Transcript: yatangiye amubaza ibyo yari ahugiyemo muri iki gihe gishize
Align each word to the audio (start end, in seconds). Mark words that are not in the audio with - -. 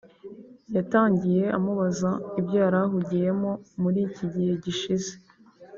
yatangiye 0.75 1.43
amubaza 1.57 2.11
ibyo 2.39 2.57
yari 2.63 2.77
ahugiyemo 2.85 3.51
muri 3.81 3.99
iki 4.07 4.25
gihe 4.33 4.53
gishize 4.63 5.13